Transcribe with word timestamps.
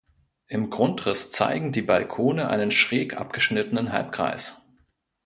Im 0.47 0.71
Grundriss 0.71 1.29
zeigen 1.29 1.71
die 1.71 1.83
Balkone 1.83 2.47
einen 2.49 2.71
schräg 2.71 3.17
abgeschnittenen 3.19 3.91
Halbkreis. 3.91 4.59